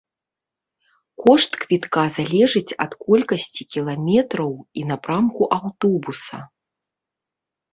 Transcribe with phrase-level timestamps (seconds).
[1.25, 6.37] Кошт квітка залежыць ад колькасці кіламетраў і напрамку аўтобуса.